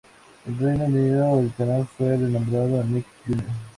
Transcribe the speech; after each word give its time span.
En 0.47 0.57
Reino 0.57 0.85
Unido 0.85 1.39
el 1.41 1.53
canal 1.55 1.85
fue 1.85 2.17
re-nombrado 2.17 2.83
"Nick 2.85 3.05
Jr. 3.27 3.45